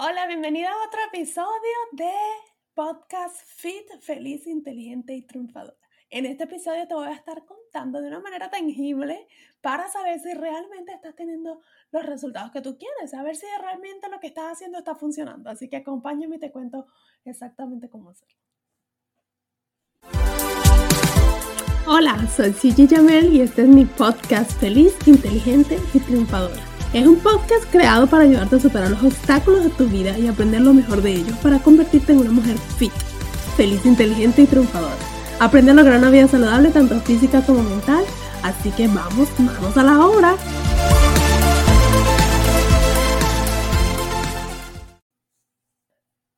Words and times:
Hola, 0.00 0.28
bienvenida 0.28 0.68
a 0.70 0.86
otro 0.86 1.00
episodio 1.12 1.50
de 1.90 2.12
Podcast 2.72 3.34
Fit, 3.56 4.00
feliz, 4.00 4.46
inteligente 4.46 5.12
y 5.12 5.22
triunfadora. 5.22 5.76
En 6.08 6.24
este 6.24 6.44
episodio 6.44 6.86
te 6.86 6.94
voy 6.94 7.08
a 7.08 7.14
estar 7.14 7.44
contando 7.44 8.00
de 8.00 8.06
una 8.06 8.20
manera 8.20 8.48
tangible 8.48 9.26
para 9.60 9.88
saber 9.88 10.20
si 10.20 10.32
realmente 10.34 10.92
estás 10.92 11.16
teniendo 11.16 11.62
los 11.90 12.06
resultados 12.06 12.52
que 12.52 12.60
tú 12.60 12.78
quieres, 12.78 13.10
saber 13.10 13.34
si 13.34 13.46
realmente 13.60 14.08
lo 14.08 14.20
que 14.20 14.28
estás 14.28 14.52
haciendo 14.52 14.78
está 14.78 14.94
funcionando. 14.94 15.50
Así 15.50 15.68
que 15.68 15.78
acompáñame 15.78 16.36
y 16.36 16.38
te 16.38 16.52
cuento 16.52 16.86
exactamente 17.24 17.90
cómo 17.90 18.10
hacerlo. 18.10 18.36
Hola, 21.88 22.24
soy 22.28 22.52
Gigi 22.52 22.86
Jamel 22.86 23.34
y 23.34 23.40
este 23.40 23.62
es 23.62 23.68
mi 23.68 23.84
podcast 23.84 24.52
Feliz, 24.60 24.96
Inteligente 25.08 25.76
y 25.92 25.98
Triunfadora. 25.98 26.67
Es 26.94 27.06
un 27.06 27.20
podcast 27.20 27.70
creado 27.70 28.06
para 28.06 28.24
ayudarte 28.24 28.56
a 28.56 28.60
superar 28.60 28.90
los 28.90 29.02
obstáculos 29.02 29.62
de 29.62 29.68
tu 29.68 29.86
vida 29.88 30.18
y 30.18 30.26
aprender 30.26 30.62
lo 30.62 30.72
mejor 30.72 31.02
de 31.02 31.12
ellos 31.12 31.36
para 31.42 31.58
convertirte 31.58 32.12
en 32.12 32.20
una 32.20 32.30
mujer 32.30 32.56
fit, 32.78 32.92
feliz, 33.58 33.84
inteligente 33.84 34.40
y 34.40 34.46
triunfadora. 34.46 34.96
Aprende 35.38 35.72
a 35.72 35.74
lograr 35.74 35.98
una 35.98 36.08
vida 36.08 36.26
saludable 36.28 36.70
tanto 36.70 36.98
física 37.00 37.44
como 37.44 37.62
mental, 37.62 38.04
así 38.42 38.70
que 38.70 38.88
vamos, 38.88 39.28
vamos 39.38 39.76
a 39.76 39.82
la 39.82 40.00
obra. 40.00 40.34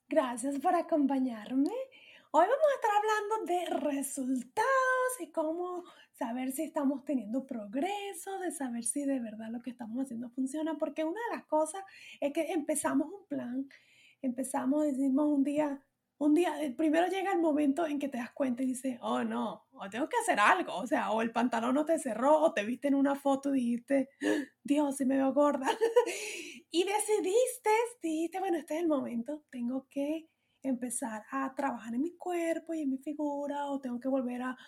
Gracias 0.08 0.58
por 0.58 0.74
acompañarme. 0.74 1.70
Hoy 2.32 2.44
vamos 2.44 2.66
a 2.70 2.74
estar 2.74 2.90
hablando 2.96 3.46
de 3.46 3.92
resultados 3.92 5.20
y 5.20 5.30
cómo 5.30 5.84
saber 6.20 6.52
si 6.52 6.64
estamos 6.64 7.02
teniendo 7.06 7.46
progreso, 7.46 8.38
de 8.40 8.52
saber 8.52 8.84
si 8.84 9.06
de 9.06 9.20
verdad 9.20 9.48
lo 9.50 9.62
que 9.62 9.70
estamos 9.70 10.02
haciendo 10.02 10.28
funciona, 10.28 10.76
porque 10.76 11.02
una 11.02 11.18
de 11.30 11.36
las 11.36 11.46
cosas 11.46 11.82
es 12.20 12.34
que 12.34 12.52
empezamos 12.52 13.08
un 13.08 13.26
plan, 13.26 13.66
empezamos, 14.20 14.84
decimos 14.84 15.26
un 15.28 15.42
día, 15.42 15.82
un 16.18 16.34
día, 16.34 16.54
primero 16.76 17.06
llega 17.06 17.32
el 17.32 17.40
momento 17.40 17.86
en 17.86 17.98
que 17.98 18.10
te 18.10 18.18
das 18.18 18.32
cuenta 18.32 18.62
y 18.62 18.66
dices, 18.66 18.98
oh 19.00 19.24
no, 19.24 19.64
o 19.72 19.88
tengo 19.88 20.10
que 20.10 20.18
hacer 20.18 20.38
algo, 20.38 20.76
o 20.76 20.86
sea, 20.86 21.10
o 21.10 21.22
el 21.22 21.32
pantalón 21.32 21.74
no 21.74 21.86
te 21.86 21.98
cerró, 21.98 22.38
o 22.38 22.52
te 22.52 22.66
viste 22.66 22.88
en 22.88 22.96
una 22.96 23.14
foto 23.14 23.54
y 23.54 23.60
dijiste, 23.60 24.10
Dios, 24.62 24.98
si 24.98 25.06
me 25.06 25.16
veo 25.16 25.32
gorda, 25.32 25.68
y 26.70 26.84
decidiste, 26.84 27.70
dijiste, 28.02 28.40
bueno, 28.40 28.58
este 28.58 28.74
es 28.74 28.82
el 28.82 28.88
momento, 28.88 29.44
tengo 29.48 29.86
que 29.88 30.28
empezar 30.62 31.22
a 31.30 31.54
trabajar 31.54 31.94
en 31.94 32.02
mi 32.02 32.14
cuerpo 32.14 32.74
y 32.74 32.82
en 32.82 32.90
mi 32.90 32.98
figura 32.98 33.70
o 33.70 33.80
tengo 33.80 33.98
que 33.98 34.08
volver 34.08 34.42
a, 34.42 34.58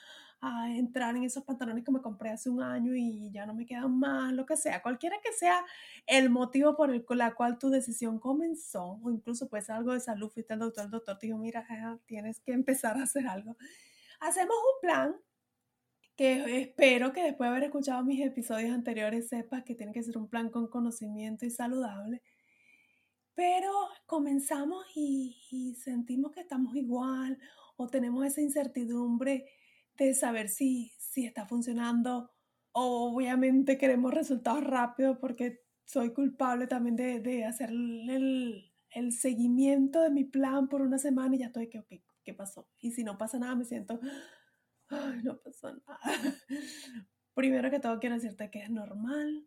entrar 0.68 1.16
en 1.16 1.24
esos 1.24 1.44
pantalones 1.44 1.84
que 1.84 1.92
me 1.92 2.00
compré 2.00 2.30
hace 2.30 2.50
un 2.50 2.62
año 2.62 2.94
y 2.96 3.30
ya 3.30 3.46
no 3.46 3.54
me 3.54 3.64
quedan 3.64 3.96
más, 3.98 4.32
lo 4.32 4.44
que 4.44 4.56
sea, 4.56 4.82
cualquiera 4.82 5.16
que 5.22 5.32
sea 5.32 5.64
el 6.06 6.30
motivo 6.30 6.76
por 6.76 6.90
el 6.90 7.04
la 7.10 7.34
cual 7.34 7.58
tu 7.58 7.70
decisión 7.70 8.18
comenzó 8.18 8.98
o 9.02 9.10
incluso 9.10 9.48
pues 9.48 9.70
algo 9.70 9.92
de 9.92 10.00
salud, 10.00 10.30
fuiste 10.30 10.54
al 10.54 10.60
doctor, 10.60 10.84
el 10.84 10.90
doctor 10.90 11.18
te 11.18 11.26
dijo, 11.26 11.38
mira, 11.38 11.66
tienes 12.06 12.40
que 12.40 12.52
empezar 12.52 12.96
a 12.96 13.04
hacer 13.04 13.26
algo. 13.26 13.56
Hacemos 14.20 14.56
un 14.56 14.80
plan 14.88 15.16
que 16.16 16.60
espero 16.60 17.12
que 17.12 17.22
después 17.22 17.48
de 17.48 17.56
haber 17.56 17.64
escuchado 17.64 18.04
mis 18.04 18.20
episodios 18.24 18.72
anteriores 18.72 19.28
sepas 19.28 19.64
que 19.64 19.74
tiene 19.74 19.92
que 19.92 20.02
ser 20.02 20.18
un 20.18 20.28
plan 20.28 20.50
con 20.50 20.68
conocimiento 20.68 21.46
y 21.46 21.50
saludable 21.50 22.22
pero 23.34 23.72
comenzamos 24.06 24.84
y, 24.94 25.74
sentimos 25.82 26.32
que 26.32 26.40
estamos 26.40 26.74
igual 26.76 27.38
o 27.76 27.88
tenemos 27.88 28.26
esa 28.26 28.40
incertidumbre 28.40 29.46
de 29.96 30.14
saber 30.14 30.48
si, 30.48 30.92
si 30.98 31.26
está 31.26 31.46
funcionando. 31.46 32.30
Obviamente 32.72 33.78
queremos 33.78 34.14
resultados 34.14 34.64
rápidos 34.64 35.18
porque 35.18 35.60
soy 35.84 36.12
culpable 36.12 36.66
también 36.66 36.96
de, 36.96 37.20
de 37.20 37.44
hacer 37.44 37.70
el, 37.70 38.72
el, 38.90 39.12
seguimiento 39.12 40.00
de 40.00 40.10
mi 40.10 40.24
plan 40.24 40.68
por 40.68 40.80
una 40.80 40.98
semana 40.98 41.34
y 41.34 41.40
ya 41.40 41.46
estoy 41.46 41.68
que, 41.68 41.84
¿qué 42.24 42.34
pasó? 42.34 42.68
Y 42.78 42.92
si 42.92 43.04
no 43.04 43.18
pasa 43.18 43.38
nada, 43.38 43.54
me 43.54 43.64
siento, 43.64 44.00
ay, 44.88 45.22
no 45.22 45.38
pasó 45.38 45.72
nada. 45.72 46.00
Primero 47.34 47.70
que 47.70 47.80
todo, 47.80 47.98
quiero 47.98 48.14
decirte 48.14 48.50
que 48.50 48.62
es 48.62 48.70
normal, 48.70 49.46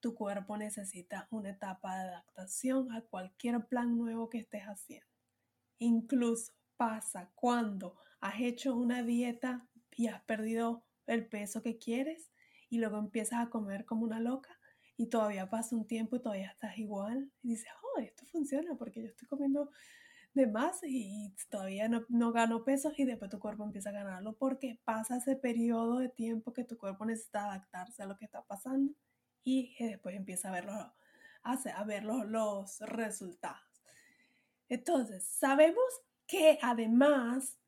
tu 0.00 0.14
cuerpo 0.14 0.56
necesita 0.56 1.28
una 1.30 1.50
etapa 1.50 1.96
de 1.96 2.08
adaptación 2.08 2.92
a 2.92 3.02
cualquier 3.02 3.66
plan 3.66 3.96
nuevo 3.96 4.28
que 4.28 4.38
estés 4.38 4.62
haciendo. 4.64 5.06
Incluso 5.78 6.52
pasa 6.76 7.30
cuando 7.34 7.96
has 8.20 8.40
hecho 8.40 8.76
una 8.76 9.02
dieta 9.02 9.68
y 9.96 10.08
has 10.08 10.22
perdido 10.22 10.84
el 11.06 11.26
peso 11.26 11.62
que 11.62 11.78
quieres 11.78 12.30
y 12.70 12.78
luego 12.78 12.98
empiezas 12.98 13.40
a 13.40 13.50
comer 13.50 13.84
como 13.84 14.04
una 14.04 14.20
loca 14.20 14.58
y 14.96 15.06
todavía 15.06 15.50
pasa 15.50 15.76
un 15.76 15.86
tiempo 15.86 16.16
y 16.16 16.22
todavía 16.22 16.48
estás 16.48 16.78
igual 16.78 17.30
y 17.42 17.50
dices, 17.50 17.68
oh, 17.82 18.00
esto 18.00 18.24
funciona 18.26 18.74
porque 18.76 19.02
yo 19.02 19.08
estoy 19.08 19.28
comiendo 19.28 19.70
de 20.34 20.46
más 20.46 20.80
y 20.82 21.32
todavía 21.48 21.88
no, 21.88 22.04
no 22.08 22.32
gano 22.32 22.64
peso 22.64 22.92
y 22.96 23.04
después 23.04 23.30
tu 23.30 23.38
cuerpo 23.38 23.64
empieza 23.64 23.90
a 23.90 23.92
ganarlo 23.92 24.36
porque 24.36 24.80
pasa 24.84 25.16
ese 25.16 25.36
periodo 25.36 25.98
de 25.98 26.08
tiempo 26.08 26.52
que 26.52 26.64
tu 26.64 26.76
cuerpo 26.76 27.04
necesita 27.04 27.44
adaptarse 27.44 28.02
a 28.02 28.06
lo 28.06 28.16
que 28.16 28.24
está 28.24 28.42
pasando 28.42 28.94
y 29.44 29.76
después 29.78 30.16
empieza 30.16 30.48
a 30.48 30.52
ver, 30.52 30.64
los, 30.64 31.66
a 31.66 31.84
ver 31.84 32.04
los, 32.04 32.80
resultados. 32.80 33.60
Entonces, 34.68 35.24
sabemos 35.24 35.84
que 36.26 36.58
además 36.62 37.58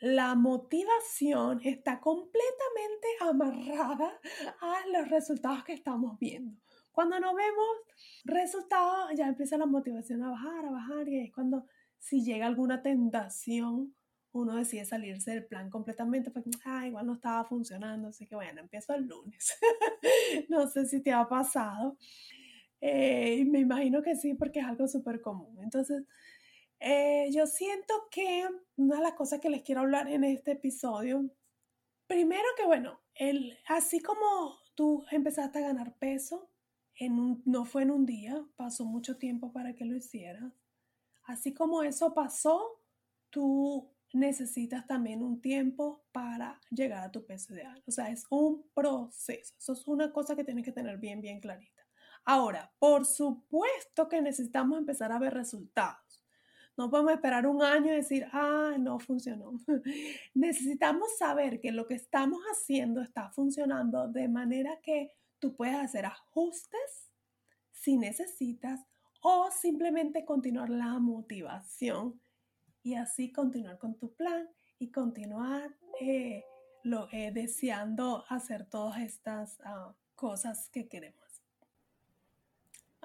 la 0.00 0.34
motivación 0.34 1.60
está 1.62 2.00
completamente 2.00 3.08
amarrada 3.20 4.18
a 4.60 4.86
los 4.92 5.08
resultados 5.08 5.64
que 5.64 5.74
estamos 5.74 6.18
viendo. 6.18 6.58
Cuando 6.90 7.20
no 7.20 7.34
vemos 7.34 7.76
resultados, 8.24 9.10
ya 9.16 9.28
empieza 9.28 9.56
la 9.56 9.66
motivación 9.66 10.22
a 10.22 10.30
bajar, 10.30 10.66
a 10.66 10.70
bajar, 10.70 11.08
y 11.08 11.20
es 11.20 11.32
cuando 11.32 11.66
si 11.98 12.24
llega 12.24 12.46
alguna 12.46 12.82
tentación 12.82 13.94
uno 14.32 14.54
decide 14.54 14.84
salirse 14.84 15.32
del 15.32 15.46
plan 15.46 15.68
completamente 15.70 16.30
porque, 16.30 16.50
ah, 16.64 16.86
igual 16.86 17.06
no 17.06 17.14
estaba 17.14 17.44
funcionando, 17.44 18.08
así 18.08 18.26
que 18.26 18.36
bueno, 18.36 18.60
empiezo 18.60 18.94
el 18.94 19.06
lunes. 19.06 19.58
no 20.48 20.68
sé 20.68 20.86
si 20.86 21.02
te 21.02 21.12
ha 21.12 21.28
pasado. 21.28 21.96
Eh, 22.80 23.44
me 23.46 23.58
imagino 23.58 24.02
que 24.02 24.16
sí, 24.16 24.34
porque 24.34 24.60
es 24.60 24.66
algo 24.66 24.86
súper 24.86 25.20
común. 25.20 25.58
Entonces, 25.60 26.04
eh, 26.80 27.28
yo 27.32 27.46
siento 27.46 28.08
que 28.10 28.48
una 28.76 28.96
de 28.96 29.02
las 29.02 29.12
cosas 29.12 29.40
que 29.40 29.50
les 29.50 29.62
quiero 29.62 29.82
hablar 29.82 30.08
en 30.08 30.24
este 30.24 30.52
episodio, 30.52 31.30
primero 32.06 32.44
que 32.56 32.64
bueno, 32.64 33.00
el, 33.14 33.56
así 33.66 34.00
como 34.00 34.58
tú 34.74 35.04
empezaste 35.10 35.58
a 35.58 35.68
ganar 35.68 35.96
peso, 35.98 36.50
en 36.96 37.18
un, 37.18 37.42
no 37.46 37.64
fue 37.64 37.82
en 37.82 37.90
un 37.90 38.06
día, 38.06 38.44
pasó 38.56 38.84
mucho 38.84 39.16
tiempo 39.16 39.52
para 39.52 39.74
que 39.74 39.84
lo 39.84 39.96
hicieras. 39.96 40.52
Así 41.24 41.54
como 41.54 41.82
eso 41.82 42.12
pasó, 42.14 42.82
tú 43.30 43.90
necesitas 44.12 44.86
también 44.86 45.22
un 45.22 45.40
tiempo 45.40 46.04
para 46.12 46.60
llegar 46.70 47.04
a 47.04 47.12
tu 47.12 47.24
peso 47.24 47.54
ideal. 47.54 47.82
O 47.86 47.90
sea, 47.90 48.10
es 48.10 48.26
un 48.30 48.68
proceso. 48.74 49.54
Eso 49.58 49.72
es 49.72 49.86
una 49.86 50.12
cosa 50.12 50.36
que 50.36 50.44
tienes 50.44 50.64
que 50.64 50.72
tener 50.72 50.98
bien, 50.98 51.20
bien 51.20 51.40
clarita. 51.40 51.86
Ahora, 52.24 52.72
por 52.78 53.06
supuesto 53.06 54.08
que 54.08 54.20
necesitamos 54.20 54.78
empezar 54.78 55.12
a 55.12 55.18
ver 55.18 55.32
resultados. 55.34 56.19
No 56.76 56.90
podemos 56.90 57.12
esperar 57.12 57.46
un 57.46 57.62
año 57.62 57.92
y 57.92 57.96
decir, 57.96 58.26
ah, 58.32 58.76
no 58.78 58.98
funcionó. 58.98 59.52
necesitamos 60.34 61.16
saber 61.18 61.60
que 61.60 61.72
lo 61.72 61.86
que 61.86 61.94
estamos 61.94 62.40
haciendo 62.52 63.00
está 63.02 63.30
funcionando 63.30 64.08
de 64.08 64.28
manera 64.28 64.78
que 64.82 65.12
tú 65.38 65.56
puedes 65.56 65.76
hacer 65.76 66.06
ajustes 66.06 67.10
si 67.72 67.96
necesitas 67.96 68.80
o 69.22 69.50
simplemente 69.50 70.24
continuar 70.24 70.70
la 70.70 70.98
motivación 70.98 72.20
y 72.82 72.94
así 72.94 73.32
continuar 73.32 73.78
con 73.78 73.98
tu 73.98 74.14
plan 74.14 74.48
y 74.78 74.90
continuar 74.90 75.76
eh, 76.00 76.44
lo, 76.82 77.08
eh, 77.12 77.30
deseando 77.32 78.24
hacer 78.28 78.66
todas 78.66 79.00
estas 79.00 79.60
ah, 79.64 79.94
cosas 80.14 80.68
que 80.70 80.88
queremos. 80.88 81.19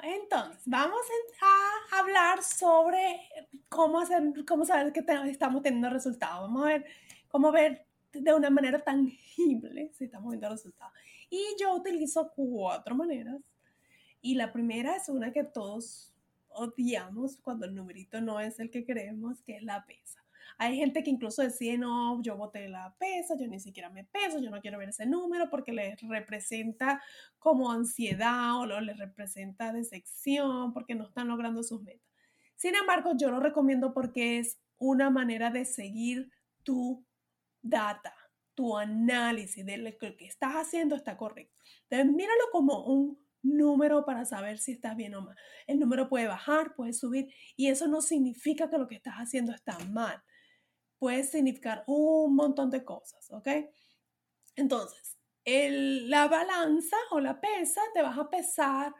Entonces, 0.03 0.61
vamos 0.65 1.01
a 1.41 1.99
hablar 1.99 2.43
sobre 2.43 3.21
cómo, 3.69 3.99
hacer, 3.99 4.23
cómo 4.47 4.65
saber 4.65 4.91
que 4.93 5.03
estamos 5.29 5.61
teniendo 5.61 5.89
resultados. 5.89 6.41
Vamos 6.41 6.63
a 6.63 6.67
ver 6.67 6.85
cómo 7.29 7.51
ver 7.51 7.85
de 8.11 8.33
una 8.33 8.49
manera 8.49 8.83
tangible 8.83 9.91
si 9.93 10.05
estamos 10.05 10.31
viendo 10.31 10.49
resultados. 10.49 10.93
Y 11.29 11.43
yo 11.59 11.75
utilizo 11.75 12.31
cuatro 12.35 12.95
maneras. 12.95 13.41
Y 14.21 14.35
la 14.35 14.51
primera 14.51 14.95
es 14.95 15.09
una 15.09 15.31
que 15.31 15.43
todos 15.43 16.13
odiamos 16.49 17.37
cuando 17.37 17.65
el 17.65 17.75
numerito 17.75 18.21
no 18.21 18.39
es 18.39 18.59
el 18.59 18.71
que 18.71 18.85
queremos, 18.85 19.41
que 19.43 19.57
es 19.57 19.63
la 19.63 19.85
pesa. 19.85 20.24
Hay 20.57 20.77
gente 20.77 21.03
que 21.03 21.09
incluso 21.09 21.41
decide, 21.41 21.77
no, 21.77 22.21
yo 22.21 22.37
boté 22.37 22.69
la 22.69 22.95
pesa, 22.97 23.35
yo 23.37 23.47
ni 23.47 23.59
siquiera 23.59 23.89
me 23.89 24.05
peso, 24.05 24.39
yo 24.39 24.49
no 24.49 24.61
quiero 24.61 24.77
ver 24.77 24.89
ese 24.89 25.05
número 25.05 25.49
porque 25.49 25.73
les 25.73 25.99
representa 26.01 27.01
como 27.39 27.71
ansiedad 27.71 28.59
o 28.59 28.65
les 28.81 28.97
representa 28.97 29.73
decepción 29.73 30.73
porque 30.73 30.95
no 30.95 31.05
están 31.05 31.27
logrando 31.27 31.63
sus 31.63 31.81
metas. 31.81 32.07
Sin 32.55 32.75
embargo, 32.75 33.11
yo 33.17 33.29
lo 33.29 33.39
recomiendo 33.39 33.93
porque 33.93 34.39
es 34.39 34.59
una 34.77 35.09
manera 35.09 35.51
de 35.51 35.65
seguir 35.65 36.31
tu 36.63 37.05
data, 37.61 38.13
tu 38.53 38.77
análisis 38.77 39.65
de 39.65 39.77
lo 39.77 39.97
que 39.97 40.25
estás 40.25 40.53
haciendo 40.53 40.95
está 40.95 41.17
correcto. 41.17 41.55
Entonces, 41.89 42.15
míralo 42.15 42.43
como 42.51 42.85
un 42.85 43.25
número 43.45 44.05
para 44.05 44.25
saber 44.25 44.57
si 44.57 44.73
estás 44.73 44.95
bien 44.95 45.15
o 45.15 45.21
mal. 45.21 45.35
El 45.67 45.79
número 45.79 46.09
puede 46.09 46.27
bajar, 46.27 46.73
puede 46.75 46.93
subir 46.93 47.27
y 47.55 47.67
eso 47.67 47.87
no 47.87 48.01
significa 48.01 48.69
que 48.69 48.77
lo 48.77 48.87
que 48.87 48.95
estás 48.95 49.15
haciendo 49.15 49.53
está 49.53 49.77
mal. 49.91 50.21
Puede 51.05 51.23
significar 51.23 51.83
un 51.85 52.35
montón 52.35 52.71
de 52.71 52.83
cosas, 52.83 53.29
¿ok? 53.29 53.47
Entonces, 54.55 55.19
la 55.45 56.27
balanza 56.27 56.97
o 57.11 57.19
la 57.19 57.39
pesa 57.39 57.79
te 57.93 58.01
vas 58.01 58.17
a 58.17 58.27
pesar 58.27 58.91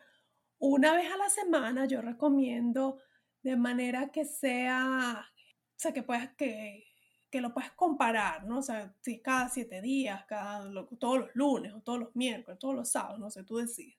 una 0.60 0.94
vez 0.94 1.12
a 1.12 1.18
la 1.18 1.32
semana. 1.32 1.88
Yo 1.88 2.04
recomiendo 2.04 3.00
de 3.42 3.56
manera 3.56 4.12
que 4.12 4.24
sea, 4.24 5.28
o 5.28 5.80
sea, 5.80 5.94
que 5.94 6.04
puedas, 6.04 6.30
que, 6.36 6.86
que 7.32 7.42
lo 7.42 7.52
puedes 7.56 7.72
comparar, 7.72 8.46
¿no? 8.46 8.60
O 8.60 8.62
sea, 8.62 8.94
si 9.02 9.20
cada 9.20 9.50
siete 9.50 9.82
días, 9.82 10.26
cada, 10.28 10.72
todos 11.00 11.18
los 11.18 11.30
lunes 11.34 11.74
o 11.74 11.82
todos 11.82 11.98
los 11.98 12.16
miércoles, 12.16 12.60
todos 12.60 12.76
los 12.76 12.92
sábados, 12.92 13.20
no 13.20 13.32
sé, 13.32 13.44
tú 13.44 13.58
decides. 13.58 13.98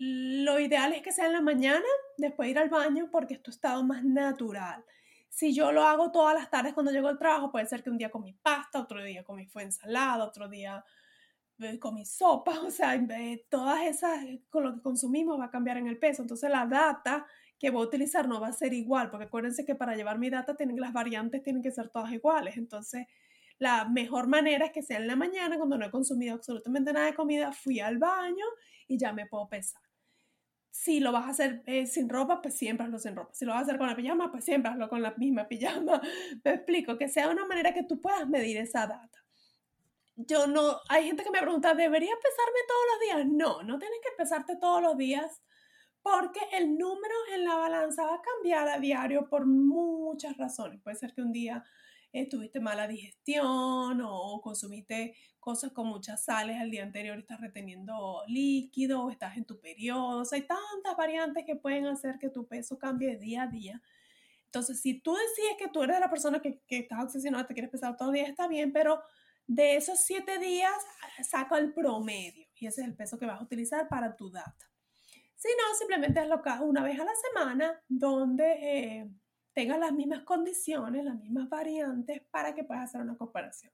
Lo 0.00 0.58
ideal 0.58 0.92
es 0.92 1.02
que 1.02 1.12
sea 1.12 1.26
en 1.26 1.34
la 1.34 1.40
mañana, 1.40 1.86
después 2.16 2.48
de 2.48 2.50
ir 2.50 2.58
al 2.58 2.68
baño, 2.68 3.10
porque 3.12 3.34
es 3.34 3.42
tu 3.44 3.52
estado 3.52 3.84
más 3.84 4.02
natural. 4.02 4.84
Si 5.34 5.52
yo 5.52 5.72
lo 5.72 5.82
hago 5.82 6.12
todas 6.12 6.32
las 6.32 6.48
tardes 6.48 6.74
cuando 6.74 6.92
llego 6.92 7.08
al 7.08 7.18
trabajo, 7.18 7.50
puede 7.50 7.66
ser 7.66 7.82
que 7.82 7.90
un 7.90 7.98
día 7.98 8.08
con 8.08 8.22
mi 8.22 8.34
pasta, 8.34 8.78
otro 8.78 9.02
día 9.02 9.24
con 9.24 9.34
mi 9.34 9.46
fue 9.46 9.64
ensalada, 9.64 10.24
otro 10.24 10.48
día 10.48 10.84
eh, 11.58 11.76
con 11.80 11.96
mi 11.96 12.04
sopa, 12.06 12.60
o 12.64 12.70
sea, 12.70 12.96
todas 13.50 13.82
esas, 13.82 14.22
eh, 14.22 14.44
con 14.48 14.62
lo 14.62 14.74
que 14.74 14.80
consumimos 14.80 15.40
va 15.40 15.46
a 15.46 15.50
cambiar 15.50 15.78
en 15.78 15.88
el 15.88 15.98
peso. 15.98 16.22
Entonces 16.22 16.48
la 16.48 16.66
data 16.66 17.26
que 17.58 17.70
voy 17.70 17.82
a 17.82 17.86
utilizar 17.88 18.28
no 18.28 18.40
va 18.40 18.46
a 18.48 18.52
ser 18.52 18.74
igual, 18.74 19.10
porque 19.10 19.26
acuérdense 19.26 19.64
que 19.64 19.74
para 19.74 19.96
llevar 19.96 20.18
mi 20.18 20.30
data 20.30 20.54
tienen, 20.54 20.78
las 20.80 20.92
variantes 20.92 21.42
tienen 21.42 21.62
que 21.62 21.72
ser 21.72 21.88
todas 21.88 22.12
iguales. 22.12 22.56
Entonces 22.56 23.08
la 23.58 23.86
mejor 23.88 24.28
manera 24.28 24.66
es 24.66 24.72
que 24.72 24.82
sea 24.82 24.98
en 24.98 25.08
la 25.08 25.16
mañana, 25.16 25.56
cuando 25.56 25.76
no 25.76 25.86
he 25.86 25.90
consumido 25.90 26.34
absolutamente 26.34 26.92
nada 26.92 27.06
de 27.06 27.14
comida, 27.14 27.50
fui 27.50 27.80
al 27.80 27.98
baño 27.98 28.44
y 28.86 28.98
ya 28.98 29.12
me 29.12 29.26
puedo 29.26 29.48
pesar. 29.48 29.83
Si 30.74 30.98
lo 30.98 31.12
vas 31.12 31.26
a 31.26 31.30
hacer 31.30 31.62
eh, 31.66 31.86
sin 31.86 32.08
ropa, 32.08 32.42
pues 32.42 32.58
siempre 32.58 32.84
hazlo 32.84 32.98
sin 32.98 33.14
ropa. 33.14 33.32
Si 33.32 33.44
lo 33.44 33.52
vas 33.52 33.60
a 33.60 33.62
hacer 33.62 33.78
con 33.78 33.86
la 33.86 33.94
pijama, 33.94 34.32
pues 34.32 34.44
siempre 34.44 34.72
hazlo 34.72 34.88
con 34.88 35.02
la 35.02 35.14
misma 35.16 35.46
pijama. 35.48 36.00
Me 36.42 36.50
explico, 36.50 36.98
que 36.98 37.08
sea 37.08 37.28
una 37.28 37.46
manera 37.46 37.72
que 37.72 37.84
tú 37.84 38.00
puedas 38.00 38.28
medir 38.28 38.56
esa 38.56 38.88
data. 38.88 39.24
Yo 40.16 40.48
no, 40.48 40.80
hay 40.88 41.06
gente 41.06 41.22
que 41.22 41.30
me 41.30 41.40
pregunta, 41.40 41.74
¿debería 41.74 42.12
pesarme 42.16 42.58
todos 42.66 42.84
los 42.90 43.00
días? 43.00 43.26
No, 43.32 43.62
no 43.62 43.78
tienes 43.78 43.98
que 44.02 44.16
pesarte 44.16 44.56
todos 44.56 44.82
los 44.82 44.96
días 44.96 45.42
porque 46.02 46.40
el 46.52 46.76
número 46.76 47.14
en 47.32 47.44
la 47.44 47.54
balanza 47.54 48.04
va 48.04 48.16
a 48.16 48.22
cambiar 48.22 48.68
a 48.68 48.80
diario 48.80 49.28
por 49.28 49.46
muchas 49.46 50.36
razones. 50.36 50.80
Puede 50.82 50.96
ser 50.96 51.14
que 51.14 51.22
un 51.22 51.32
día 51.32 51.64
eh, 52.14 52.28
tuviste 52.28 52.60
mala 52.60 52.86
digestión 52.86 54.00
o 54.02 54.40
consumiste 54.40 55.16
cosas 55.40 55.72
con 55.72 55.88
muchas 55.88 56.24
sales 56.24 56.60
al 56.60 56.70
día 56.70 56.84
anterior 56.84 57.18
estás 57.18 57.40
reteniendo 57.40 58.22
líquido 58.28 59.02
o 59.02 59.10
estás 59.10 59.36
en 59.36 59.44
tu 59.44 59.60
periodo. 59.60 60.20
O 60.20 60.24
sea, 60.24 60.36
hay 60.38 60.46
tantas 60.46 60.96
variantes 60.96 61.44
que 61.44 61.56
pueden 61.56 61.86
hacer 61.86 62.18
que 62.20 62.30
tu 62.30 62.46
peso 62.46 62.78
cambie 62.78 63.18
día 63.18 63.42
a 63.42 63.46
día. 63.48 63.82
Entonces, 64.44 64.80
si 64.80 65.00
tú 65.00 65.12
decides 65.12 65.56
que 65.58 65.68
tú 65.68 65.82
eres 65.82 65.98
la 65.98 66.08
persona 66.08 66.40
que, 66.40 66.60
que 66.68 66.78
estás 66.78 67.02
obsesionada, 67.02 67.48
te 67.48 67.52
quieres 67.52 67.72
pesar 67.72 67.96
todos 67.96 68.12
los 68.12 68.14
días, 68.14 68.28
está 68.28 68.46
bien, 68.46 68.72
pero 68.72 69.02
de 69.48 69.74
esos 69.74 69.98
siete 69.98 70.38
días 70.38 70.72
saca 71.28 71.58
el 71.58 71.74
promedio 71.74 72.46
y 72.54 72.66
ese 72.66 72.82
es 72.82 72.86
el 72.86 72.94
peso 72.94 73.18
que 73.18 73.26
vas 73.26 73.40
a 73.40 73.44
utilizar 73.44 73.88
para 73.88 74.14
tu 74.14 74.30
data. 74.30 74.70
Si 75.34 75.48
no, 75.48 75.76
simplemente 75.76 76.20
es 76.20 76.28
lo 76.28 76.40
que 76.40 76.50
una 76.62 76.84
vez 76.84 76.98
a 77.00 77.04
la 77.04 77.14
semana 77.16 77.82
donde 77.88 78.52
eh, 78.62 79.10
tengas 79.54 79.78
las 79.78 79.92
mismas 79.92 80.24
condiciones, 80.24 81.04
las 81.04 81.16
mismas 81.16 81.48
variantes 81.48 82.20
para 82.30 82.54
que 82.54 82.64
puedas 82.64 82.84
hacer 82.84 83.00
una 83.00 83.16
comparación. 83.16 83.72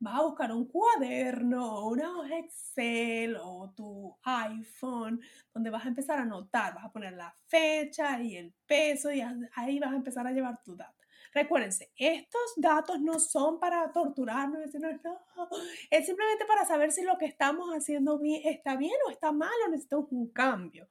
Vas 0.00 0.20
a 0.20 0.22
buscar 0.22 0.52
un 0.52 0.66
cuaderno, 0.66 1.88
una 1.88 2.16
hoja 2.18 2.38
Excel 2.38 3.36
o 3.42 3.72
tu 3.74 4.16
iPhone, 4.22 5.20
donde 5.52 5.70
vas 5.70 5.84
a 5.84 5.88
empezar 5.88 6.20
a 6.20 6.22
anotar, 6.22 6.72
vas 6.74 6.84
a 6.84 6.92
poner 6.92 7.14
la 7.14 7.34
fecha 7.48 8.22
y 8.22 8.36
el 8.36 8.54
peso 8.64 9.10
y 9.12 9.20
ahí 9.54 9.80
vas 9.80 9.92
a 9.92 9.96
empezar 9.96 10.24
a 10.24 10.30
llevar 10.30 10.62
tu 10.62 10.76
data. 10.76 10.94
Recuérdense, 11.32 11.90
estos 11.96 12.54
datos 12.56 13.00
no 13.00 13.18
son 13.18 13.58
para 13.58 13.90
torturarnos, 13.92 14.60
es 14.62 16.06
simplemente 16.06 16.44
para 16.46 16.64
saber 16.64 16.92
si 16.92 17.02
lo 17.02 17.18
que 17.18 17.26
estamos 17.26 17.70
haciendo 17.70 18.20
está 18.44 18.76
bien 18.76 18.94
o 19.06 19.10
está 19.10 19.32
mal 19.32 19.52
o 19.66 19.70
necesitamos 19.70 20.06
un 20.12 20.30
cambio. 20.30 20.88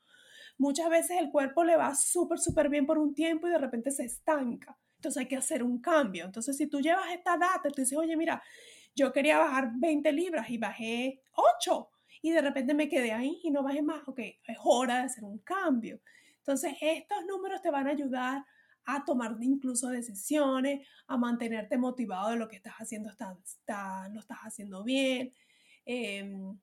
Muchas 0.58 0.90
veces 0.90 1.18
el 1.20 1.30
cuerpo 1.30 1.64
le 1.64 1.76
va 1.76 1.94
súper, 1.96 2.40
súper 2.40 2.70
bien 2.70 2.86
por 2.86 2.98
un 2.98 3.14
tiempo 3.14 3.48
y 3.48 3.52
de 3.52 3.58
repente 3.58 3.92
se 3.92 4.06
estanca. 4.06 4.78
Entonces 4.96 5.22
hay 5.22 5.28
que 5.28 5.36
hacer 5.36 5.64
un 5.64 5.80
cambio. 5.80 6.26
Entonces 6.26 6.58
si 6.58 6.68
tú 6.68 6.82
llevas 6.82 7.12
esta 7.14 7.38
data, 7.38 7.70
tú 7.70 7.82
dices, 7.82 7.98
oye, 7.98 8.18
mira, 8.18 8.42
yo 8.96 9.14
quería 9.14 9.38
bajar 9.38 9.72
20 9.76 10.12
libras 10.12 10.50
y 10.50 10.58
bajé 10.58 11.22
8 11.34 11.90
y 12.22 12.32
de 12.32 12.42
repente 12.42 12.74
me 12.74 12.90
quedé 12.90 13.12
ahí 13.12 13.40
y 13.44 13.52
no 13.52 13.62
bajé 13.62 13.82
más. 13.82 14.08
Ok, 14.08 14.20
es 14.20 14.58
hora 14.64 14.98
de 14.98 15.04
hacer 15.04 15.24
un 15.24 15.38
cambio. 15.40 16.02
Entonces 16.40 16.74
estos 16.82 17.26
números 17.26 17.62
te 17.62 17.70
van 17.70 17.88
a 17.88 17.92
ayudar 17.92 18.44
a 18.86 19.04
tomar 19.04 19.36
incluso 19.42 19.90
decisiones, 19.90 20.88
a 21.08 21.18
mantenerte 21.18 21.78
motivado 21.78 22.32
de 22.32 22.38
lo 22.38 22.48
que 22.48 22.56
estás 22.56 22.76
haciendo, 22.76 23.10
está, 23.10 23.38
está, 23.44 24.08
lo 24.10 24.22
estás 24.22 24.40
haciendo 24.40 24.84
bien. 24.84 25.34
Em, 25.86 26.58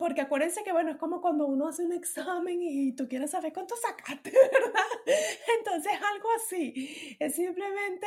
porque 0.00 0.22
acuérdense 0.22 0.64
que, 0.64 0.72
bueno, 0.72 0.92
es 0.92 0.96
como 0.96 1.20
cuando 1.20 1.46
uno 1.46 1.68
hace 1.68 1.84
un 1.84 1.92
examen 1.92 2.58
y 2.62 2.92
tú 2.92 3.06
quieres 3.06 3.32
saber 3.32 3.52
cuánto 3.52 3.76
sacaste, 3.76 4.30
¿verdad? 4.52 5.14
Entonces, 5.58 5.92
algo 5.92 6.26
así. 6.36 7.16
Es 7.20 7.34
simplemente 7.34 8.06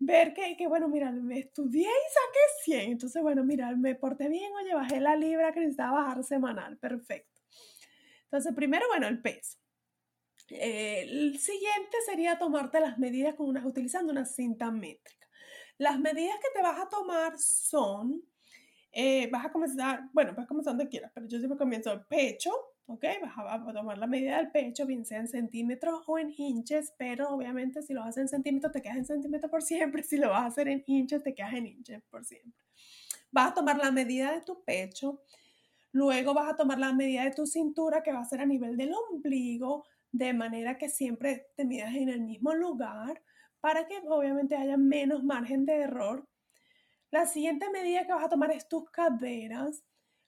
ver 0.00 0.34
que, 0.34 0.56
que, 0.56 0.66
bueno, 0.66 0.88
mira, 0.88 1.12
me 1.12 1.38
estudié 1.38 1.86
y 1.86 2.12
saqué 2.12 2.80
100. 2.80 2.90
Entonces, 2.90 3.22
bueno, 3.22 3.44
mira, 3.44 3.70
me 3.76 3.94
porté 3.94 4.28
bien, 4.28 4.52
oye, 4.52 4.74
bajé 4.74 4.98
la 5.00 5.14
libra 5.14 5.52
que 5.52 5.60
necesitaba 5.60 6.02
bajar 6.02 6.24
semanal. 6.24 6.76
Perfecto. 6.76 7.40
Entonces, 8.24 8.52
primero, 8.56 8.86
bueno, 8.88 9.06
el 9.06 9.22
peso. 9.22 9.58
el 10.48 11.38
siguiente 11.38 11.98
sería 12.04 12.36
tomarte 12.36 12.80
las 12.80 12.98
medidas 12.98 13.36
con 13.36 13.46
una, 13.46 13.64
utilizando 13.64 14.10
una 14.10 14.24
cinta 14.24 14.72
métrica. 14.72 15.28
Las 15.76 16.00
medidas 16.00 16.34
que 16.40 16.50
te 16.52 16.62
vas 16.62 16.80
a 16.80 16.88
tomar 16.88 17.38
son 17.38 18.24
eh, 18.92 19.28
vas 19.30 19.46
a 19.46 19.52
comenzar, 19.52 20.08
bueno, 20.12 20.34
a 20.36 20.46
comenzar 20.46 20.72
donde 20.72 20.88
quieras, 20.88 21.12
pero 21.14 21.26
yo 21.26 21.38
siempre 21.38 21.58
comienzo 21.58 21.92
el 21.92 22.04
pecho, 22.06 22.50
¿ok? 22.86 23.04
Vas 23.20 23.32
a, 23.36 23.72
tomar 23.72 23.98
la 23.98 24.06
medida 24.06 24.38
del 24.38 24.50
pecho, 24.50 24.86
bien 24.86 25.04
sea 25.04 25.18
en 25.18 25.28
centímetros 25.28 26.02
o 26.06 26.18
en 26.18 26.32
inches, 26.36 26.94
pero 26.96 27.28
obviamente 27.28 27.82
si 27.82 27.92
lo 27.92 28.02
haces 28.02 28.22
en 28.22 28.28
centímetros 28.28 28.72
te 28.72 28.80
quedas 28.80 28.96
en 28.96 29.04
centímetros 29.04 29.50
por 29.50 29.62
siempre, 29.62 30.02
si 30.04 30.16
lo 30.16 30.30
vas 30.30 30.42
a 30.42 30.46
hacer 30.46 30.68
en 30.68 30.82
inches 30.86 31.22
te 31.22 31.34
quedas 31.34 31.54
en 31.54 31.66
inches 31.66 32.02
por 32.10 32.24
siempre. 32.24 32.64
Vas 33.30 33.52
a 33.52 33.54
tomar 33.54 33.76
la 33.76 33.90
medida 33.90 34.32
de 34.32 34.40
tu 34.40 34.64
pecho, 34.64 35.22
luego 35.92 36.32
vas 36.32 36.52
a 36.52 36.56
tomar 36.56 36.78
la 36.78 36.92
medida 36.92 37.24
de 37.24 37.32
tu 37.32 37.46
cintura 37.46 38.02
que 38.02 38.12
va 38.12 38.20
a 38.20 38.24
ser 38.24 38.40
a 38.40 38.46
nivel 38.46 38.76
del 38.76 38.92
ombligo, 39.12 39.84
de 40.10 40.32
manera 40.32 40.78
que 40.78 40.88
siempre 40.88 41.48
te 41.54 41.66
midas 41.66 41.94
en 41.94 42.08
el 42.08 42.22
mismo 42.22 42.54
lugar 42.54 43.22
para 43.60 43.86
que 43.86 44.00
obviamente 44.08 44.56
haya 44.56 44.76
menos 44.76 45.24
margen 45.24 45.66
de 45.66 45.74
error 45.74 46.26
la 47.10 47.26
siguiente 47.26 47.70
medida 47.70 48.06
que 48.06 48.12
vas 48.12 48.24
a 48.24 48.28
tomar 48.28 48.50
es 48.50 48.68
tus 48.68 48.90
caderas. 48.90 49.84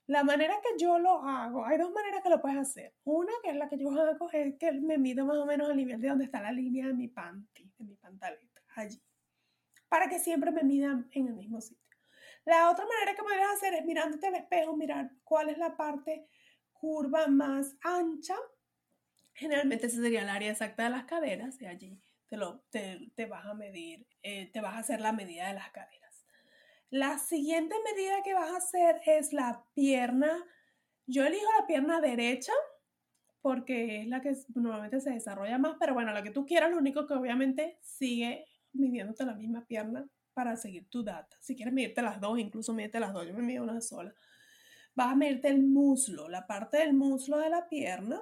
La 0.06 0.24
manera 0.24 0.54
que 0.62 0.82
yo 0.82 0.98
lo 0.98 1.22
hago, 1.22 1.64
hay 1.64 1.78
dos 1.78 1.92
maneras 1.92 2.22
que 2.22 2.30
lo 2.30 2.40
puedes 2.40 2.58
hacer. 2.58 2.94
Una, 3.04 3.32
que 3.42 3.50
es 3.50 3.56
la 3.56 3.68
que 3.68 3.78
yo 3.78 3.90
hago, 3.90 4.28
es 4.32 4.56
que 4.56 4.72
me 4.72 4.98
mido 4.98 5.24
más 5.24 5.36
o 5.36 5.46
menos 5.46 5.70
al 5.70 5.76
nivel 5.76 6.00
de 6.00 6.08
donde 6.08 6.24
está 6.24 6.40
la 6.40 6.52
línea 6.52 6.86
de 6.86 6.94
mi 6.94 7.08
panty, 7.08 7.70
de 7.78 7.84
mi 7.84 7.94
pantaleta, 7.94 8.60
allí. 8.74 9.00
Para 9.88 10.08
que 10.08 10.18
siempre 10.18 10.50
me 10.50 10.62
midan 10.62 11.08
en 11.12 11.28
el 11.28 11.34
mismo 11.34 11.60
sitio. 11.60 11.80
La 12.44 12.70
otra 12.70 12.86
manera 12.86 13.14
que 13.14 13.22
podrías 13.22 13.52
hacer 13.52 13.74
es 13.74 13.84
mirándote 13.84 14.26
al 14.26 14.34
espejo, 14.34 14.76
mirar 14.76 15.10
cuál 15.22 15.50
es 15.50 15.58
la 15.58 15.76
parte 15.76 16.26
curva 16.72 17.26
más 17.28 17.76
ancha. 17.82 18.36
Generalmente 19.34 19.86
ese 19.86 20.00
sería 20.00 20.22
el 20.22 20.28
área 20.28 20.50
exacta 20.50 20.84
de 20.84 20.90
las 20.90 21.04
caderas 21.04 21.60
y 21.60 21.66
allí 21.66 22.00
te, 22.26 22.36
lo, 22.36 22.62
te, 22.70 23.26
vas 23.28 23.44
a 23.44 23.54
medir, 23.54 24.06
eh, 24.22 24.50
te 24.52 24.60
vas 24.60 24.74
a 24.74 24.78
hacer 24.78 25.00
la 25.00 25.12
medida 25.12 25.48
de 25.48 25.54
las 25.54 25.70
caderas. 25.70 25.99
La 26.90 27.18
siguiente 27.18 27.76
medida 27.84 28.22
que 28.24 28.34
vas 28.34 28.50
a 28.50 28.56
hacer 28.56 29.00
es 29.06 29.32
la 29.32 29.64
pierna. 29.74 30.44
Yo 31.06 31.24
elijo 31.24 31.46
la 31.58 31.66
pierna 31.66 32.00
derecha 32.00 32.52
porque 33.40 34.02
es 34.02 34.08
la 34.08 34.20
que 34.20 34.36
normalmente 34.54 35.00
se 35.00 35.10
desarrolla 35.10 35.56
más, 35.56 35.76
pero 35.78 35.94
bueno, 35.94 36.12
la 36.12 36.22
que 36.22 36.30
tú 36.30 36.44
quieras, 36.44 36.70
lo 36.70 36.78
único 36.78 37.06
que 37.06 37.14
obviamente 37.14 37.78
sigue 37.80 38.44
midiéndote 38.72 39.24
la 39.24 39.34
misma 39.34 39.64
pierna 39.66 40.06
para 40.34 40.56
seguir 40.56 40.88
tu 40.88 41.02
data. 41.02 41.36
Si 41.40 41.56
quieres 41.56 41.72
medirte 41.72 42.02
las 42.02 42.20
dos, 42.20 42.38
incluso 42.38 42.74
medirte 42.74 43.00
las 43.00 43.12
dos, 43.12 43.26
yo 43.26 43.34
me 43.34 43.42
mido 43.42 43.62
una 43.62 43.80
sola. 43.80 44.14
Vas 44.94 45.12
a 45.12 45.16
medirte 45.16 45.48
el 45.48 45.62
muslo, 45.62 46.28
la 46.28 46.46
parte 46.46 46.78
del 46.78 46.92
muslo 46.92 47.38
de 47.38 47.50
la 47.50 47.68
pierna 47.68 48.20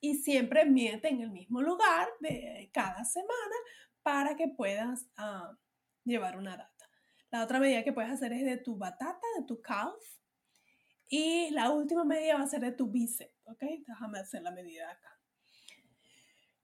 y 0.00 0.16
siempre 0.16 0.66
mídete 0.66 1.08
en 1.08 1.22
el 1.22 1.30
mismo 1.30 1.62
lugar 1.62 2.08
de 2.20 2.70
cada 2.72 3.04
semana 3.04 3.56
para 4.02 4.36
que 4.36 4.48
puedas 4.48 5.06
ah, 5.16 5.56
llevar 6.04 6.36
una 6.36 6.56
data. 6.56 6.75
La 7.30 7.42
otra 7.42 7.58
medida 7.58 7.82
que 7.82 7.92
puedes 7.92 8.10
hacer 8.10 8.32
es 8.32 8.44
de 8.44 8.56
tu 8.56 8.76
batata, 8.76 9.26
de 9.38 9.44
tu 9.44 9.60
calf. 9.60 10.02
Y 11.08 11.50
la 11.50 11.70
última 11.70 12.04
medida 12.04 12.36
va 12.36 12.42
a 12.42 12.48
ser 12.48 12.60
de 12.60 12.72
tu 12.72 12.88
bíceps, 12.90 13.34
¿ok? 13.44 13.62
Déjame 13.86 14.18
hacer 14.18 14.42
la 14.42 14.50
medida 14.50 14.90
acá. 14.90 15.16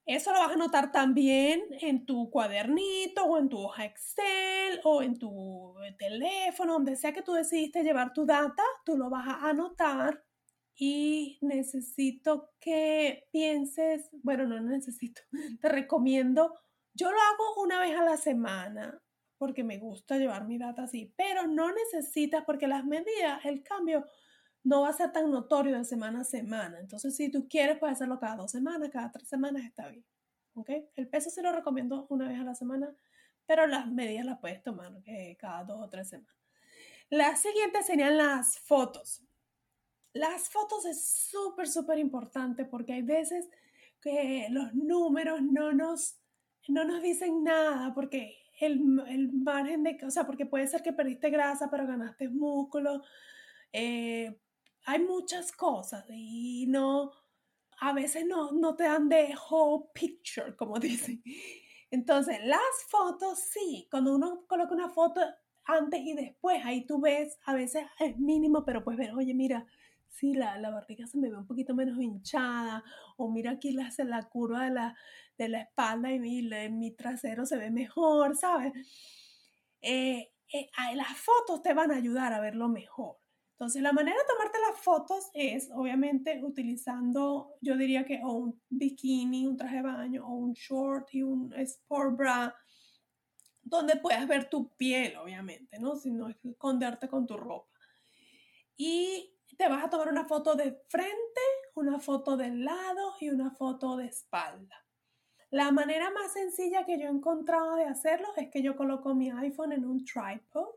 Eso 0.04 0.32
lo 0.32 0.40
vas 0.40 0.50
a 0.50 0.54
anotar 0.54 0.90
también 0.90 1.62
en 1.80 2.04
tu 2.06 2.28
cuadernito 2.28 3.24
o 3.24 3.38
en 3.38 3.48
tu 3.48 3.58
hoja 3.58 3.84
Excel 3.84 4.80
o 4.82 5.00
en 5.00 5.16
tu 5.16 5.74
teléfono, 5.96 6.72
donde 6.72 6.96
sea 6.96 7.12
que 7.12 7.22
tú 7.22 7.34
decidiste 7.34 7.84
llevar 7.84 8.12
tu 8.12 8.26
data, 8.26 8.64
tú 8.84 8.96
lo 8.96 9.10
vas 9.10 9.28
a 9.28 9.48
anotar 9.48 10.24
y 10.74 11.38
necesito 11.40 12.50
que 12.58 13.28
pienses, 13.30 14.10
bueno, 14.22 14.44
no 14.46 14.60
necesito, 14.60 15.22
te 15.60 15.68
recomiendo, 15.68 16.52
yo 16.94 17.10
lo 17.10 17.18
hago 17.18 17.62
una 17.62 17.78
vez 17.78 17.96
a 17.96 18.04
la 18.04 18.16
semana 18.16 19.01
porque 19.42 19.64
me 19.64 19.76
gusta 19.76 20.18
llevar 20.18 20.46
mi 20.46 20.56
data 20.56 20.84
así, 20.84 21.12
pero 21.16 21.48
no 21.48 21.72
necesitas 21.72 22.44
porque 22.44 22.68
las 22.68 22.84
medidas, 22.84 23.44
el 23.44 23.64
cambio 23.64 24.06
no 24.62 24.82
va 24.82 24.90
a 24.90 24.92
ser 24.92 25.10
tan 25.10 25.32
notorio 25.32 25.76
de 25.76 25.84
semana 25.84 26.20
a 26.20 26.24
semana. 26.24 26.78
Entonces, 26.78 27.16
si 27.16 27.28
tú 27.28 27.48
quieres, 27.48 27.76
puedes 27.76 27.96
hacerlo 27.96 28.20
cada 28.20 28.36
dos 28.36 28.52
semanas, 28.52 28.90
cada 28.92 29.10
tres 29.10 29.28
semanas, 29.28 29.64
está 29.64 29.88
bien. 29.88 30.04
¿Ok? 30.54 30.70
El 30.94 31.08
peso 31.08 31.28
se 31.28 31.42
lo 31.42 31.50
recomiendo 31.50 32.06
una 32.08 32.28
vez 32.28 32.38
a 32.38 32.44
la 32.44 32.54
semana, 32.54 32.94
pero 33.44 33.66
las 33.66 33.90
medidas 33.90 34.24
las 34.24 34.38
puedes 34.38 34.62
tomar 34.62 34.92
cada 35.40 35.64
dos 35.64 35.82
o 35.82 35.88
tres 35.88 36.10
semanas. 36.10 36.36
Las 37.10 37.40
siguientes 37.40 37.84
serían 37.84 38.16
las 38.16 38.60
fotos. 38.60 39.24
Las 40.12 40.50
fotos 40.50 40.86
es 40.86 41.04
súper, 41.04 41.66
súper 41.66 41.98
importante 41.98 42.64
porque 42.64 42.92
hay 42.92 43.02
veces 43.02 43.48
que 44.00 44.46
los 44.50 44.72
números 44.72 45.42
no 45.42 45.72
nos, 45.72 46.20
no 46.68 46.84
nos 46.84 47.02
dicen 47.02 47.42
nada 47.42 47.92
porque 47.92 48.38
el, 48.66 49.02
el, 49.08 49.32
margen 49.32 49.82
de, 49.82 49.98
o 50.06 50.10
sea, 50.10 50.24
porque 50.24 50.46
puede 50.46 50.66
ser 50.66 50.82
que 50.82 50.92
perdiste 50.92 51.30
grasa 51.30 51.68
pero 51.70 51.86
ganaste 51.86 52.28
músculo. 52.28 53.02
Eh, 53.72 54.38
hay 54.84 55.00
muchas 55.00 55.52
cosas 55.52 56.04
y 56.08 56.66
no, 56.68 57.12
a 57.80 57.92
veces 57.92 58.26
no, 58.26 58.52
no 58.52 58.74
te 58.76 58.84
dan 58.84 59.08
de 59.08 59.34
whole 59.50 59.86
picture, 59.94 60.56
como 60.56 60.78
dicen. 60.78 61.22
Entonces, 61.90 62.38
las 62.44 62.60
fotos 62.88 63.38
sí, 63.38 63.86
cuando 63.90 64.14
uno 64.14 64.46
coloca 64.46 64.74
una 64.74 64.88
foto 64.88 65.20
antes 65.64 66.00
y 66.00 66.14
después, 66.14 66.64
ahí 66.64 66.86
tú 66.86 67.00
ves, 67.00 67.38
a 67.44 67.54
veces 67.54 67.84
es 68.00 68.18
mínimo, 68.18 68.64
pero 68.64 68.82
puedes 68.82 68.98
ver, 68.98 69.14
oye, 69.14 69.34
mira, 69.34 69.66
sí, 70.12 70.34
la, 70.34 70.58
la 70.58 70.70
barriga 70.70 71.06
se 71.06 71.18
me 71.18 71.30
ve 71.30 71.36
un 71.36 71.46
poquito 71.46 71.74
menos 71.74 71.98
hinchada, 71.98 72.84
o 73.16 73.30
mira 73.30 73.52
aquí 73.52 73.72
la, 73.72 73.90
la 74.04 74.22
curva 74.28 74.64
de 74.64 74.70
la, 74.70 74.96
de 75.38 75.48
la 75.48 75.60
espalda 75.62 76.12
y 76.12 76.20
mi, 76.20 76.42
mi 76.70 76.90
trasero 76.92 77.46
se 77.46 77.56
ve 77.56 77.70
mejor, 77.70 78.36
¿sabes? 78.36 78.72
Eh, 79.80 80.30
eh, 80.52 80.70
las 80.94 81.16
fotos 81.16 81.62
te 81.62 81.74
van 81.74 81.90
a 81.90 81.96
ayudar 81.96 82.32
a 82.32 82.40
verlo 82.40 82.68
mejor. 82.68 83.16
Entonces, 83.52 83.80
la 83.80 83.92
manera 83.92 84.16
de 84.16 84.26
tomarte 84.26 84.58
las 84.70 84.80
fotos 84.80 85.30
es, 85.34 85.70
obviamente, 85.72 86.42
utilizando, 86.44 87.54
yo 87.60 87.76
diría 87.76 88.04
que 88.04 88.20
o 88.22 88.32
un 88.32 88.60
bikini, 88.68 89.46
un 89.46 89.56
traje 89.56 89.76
de 89.76 89.82
baño, 89.82 90.26
o 90.26 90.34
un 90.34 90.52
short 90.52 91.14
y 91.14 91.22
un 91.22 91.52
sport 91.54 92.16
bra, 92.16 92.54
donde 93.62 93.96
puedas 93.96 94.26
ver 94.26 94.50
tu 94.50 94.74
piel, 94.76 95.16
obviamente, 95.16 95.78
¿no? 95.78 95.96
Si 95.96 96.10
no 96.10 96.28
es 96.28 96.36
esconderte 96.44 97.08
con 97.08 97.26
tu 97.26 97.36
ropa. 97.36 97.70
Y 98.76 99.31
te 99.56 99.68
vas 99.68 99.84
a 99.84 99.90
tomar 99.90 100.08
una 100.08 100.24
foto 100.24 100.54
de 100.54 100.82
frente, 100.88 101.40
una 101.74 101.98
foto 101.98 102.36
del 102.36 102.64
lado 102.64 103.14
y 103.20 103.30
una 103.30 103.50
foto 103.50 103.96
de 103.96 104.06
espalda. 104.06 104.86
La 105.50 105.70
manera 105.70 106.10
más 106.10 106.32
sencilla 106.32 106.84
que 106.86 106.98
yo 106.98 107.06
he 107.06 107.10
encontrado 107.10 107.76
de 107.76 107.84
hacerlo 107.84 108.28
es 108.36 108.48
que 108.50 108.62
yo 108.62 108.76
coloco 108.76 109.14
mi 109.14 109.30
iPhone 109.30 109.72
en 109.72 109.84
un 109.84 110.04
tripod, 110.04 110.74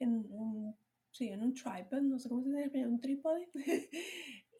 en 0.00 0.26
un 0.30 0.76
sí, 1.12 1.28
en 1.28 1.42
un 1.42 1.54
tripod, 1.54 2.00
no 2.02 2.18
sé 2.18 2.28
cómo 2.28 2.42
se 2.42 2.50
dice 2.50 2.78
en 2.78 2.92
un 2.92 3.00
trípode, 3.00 3.48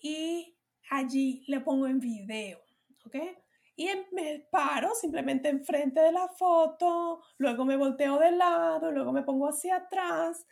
y 0.02 0.56
allí 0.90 1.44
le 1.46 1.60
pongo 1.60 1.86
en 1.86 2.00
video, 2.00 2.60
¿ok? 3.06 3.16
Y 3.76 3.88
me 4.12 4.46
paro 4.50 4.92
simplemente 4.94 5.48
enfrente 5.48 6.00
de 6.00 6.10
la 6.10 6.28
foto, 6.28 7.22
luego 7.38 7.64
me 7.64 7.76
volteo 7.76 8.18
de 8.18 8.32
lado, 8.32 8.90
luego 8.90 9.12
me 9.12 9.22
pongo 9.22 9.48
hacia 9.48 9.76
atrás 9.76 10.44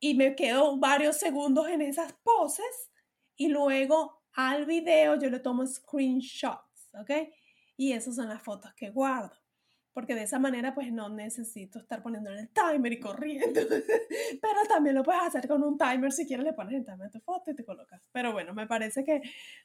y 0.00 0.14
me 0.14 0.34
quedo 0.34 0.78
varios 0.78 1.16
segundos 1.16 1.68
en 1.68 1.82
esas 1.82 2.12
poses 2.22 2.90
y 3.36 3.48
luego 3.48 4.22
al 4.32 4.66
video 4.66 5.18
yo 5.18 5.30
le 5.30 5.40
tomo 5.40 5.66
screenshots, 5.66 6.90
¿ok? 6.94 7.10
Y 7.76 7.92
esas 7.92 8.16
son 8.16 8.28
las 8.28 8.42
fotos 8.42 8.72
que 8.74 8.90
guardo 8.90 9.36
porque 9.98 10.14
de 10.14 10.22
esa 10.22 10.38
manera 10.38 10.76
pues 10.76 10.92
no 10.92 11.08
necesito 11.08 11.80
estar 11.80 12.04
poniendo 12.04 12.30
el 12.30 12.48
timer 12.50 12.92
y 12.92 13.00
corriendo. 13.00 13.60
Pero 14.40 14.60
también 14.68 14.94
lo 14.94 15.02
puedes 15.02 15.22
hacer 15.22 15.48
con 15.48 15.64
un 15.64 15.76
timer, 15.76 16.12
si 16.12 16.24
quieres 16.24 16.46
le 16.46 16.52
pones 16.52 16.74
el 16.74 16.84
timer 16.84 17.08
a 17.08 17.10
tu 17.10 17.18
foto 17.18 17.50
y 17.50 17.56
te 17.56 17.64
colocas. 17.64 18.00
Pero 18.12 18.32
bueno, 18.32 18.54
me 18.54 18.68
parece 18.68 19.02
que 19.02 19.20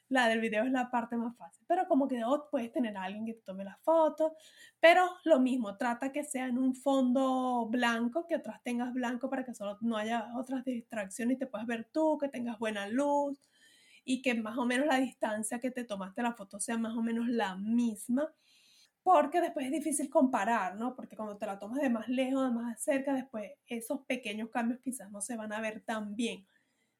la 0.08 0.26
del 0.26 0.40
video 0.40 0.64
es 0.64 0.72
la 0.72 0.90
parte 0.90 1.16
más 1.16 1.36
fácil. 1.36 1.64
Pero 1.68 1.86
como 1.86 2.08
que 2.08 2.24
oh, 2.24 2.48
puedes 2.50 2.72
tener 2.72 2.96
a 2.96 3.04
alguien 3.04 3.24
que 3.24 3.34
te 3.34 3.42
tome 3.42 3.62
la 3.62 3.78
foto, 3.84 4.34
pero 4.80 5.08
lo 5.22 5.38
mismo, 5.38 5.76
trata 5.76 6.10
que 6.10 6.24
sea 6.24 6.48
en 6.48 6.58
un 6.58 6.74
fondo 6.74 7.68
blanco, 7.70 8.26
que 8.26 8.34
otras 8.34 8.60
tengas 8.64 8.92
blanco 8.92 9.30
para 9.30 9.44
que 9.44 9.54
solo 9.54 9.78
no 9.82 9.96
haya 9.96 10.32
otras 10.34 10.64
distracciones 10.64 11.36
y 11.36 11.38
te 11.38 11.46
puedas 11.46 11.68
ver 11.68 11.88
tú, 11.92 12.18
que 12.18 12.26
tengas 12.26 12.58
buena 12.58 12.88
luz 12.88 13.38
y 14.04 14.20
que 14.20 14.34
más 14.34 14.58
o 14.58 14.66
menos 14.66 14.88
la 14.88 14.96
distancia 14.96 15.60
que 15.60 15.70
te 15.70 15.84
tomaste 15.84 16.22
la 16.22 16.32
foto 16.32 16.58
sea 16.58 16.76
más 16.76 16.96
o 16.96 17.02
menos 17.02 17.28
la 17.28 17.54
misma 17.54 18.34
porque 19.04 19.42
después 19.42 19.66
es 19.66 19.72
difícil 19.72 20.08
comparar, 20.08 20.76
¿no? 20.76 20.96
Porque 20.96 21.14
cuando 21.14 21.36
te 21.36 21.44
la 21.44 21.58
tomas 21.58 21.80
de 21.80 21.90
más 21.90 22.08
lejos, 22.08 22.42
de 22.42 22.50
más 22.50 22.82
cerca, 22.82 23.12
después 23.12 23.52
esos 23.66 24.00
pequeños 24.06 24.48
cambios 24.48 24.80
quizás 24.80 25.10
no 25.10 25.20
se 25.20 25.36
van 25.36 25.52
a 25.52 25.60
ver 25.60 25.82
tan 25.84 26.16
bien. 26.16 26.48